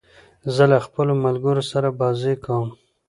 زه 0.55 0.63
له 0.71 0.77
خپلو 0.85 1.13
ملګرو 1.25 1.63
سره 1.71 1.89
بازۍ 1.99 2.35
کوم. 2.45 2.69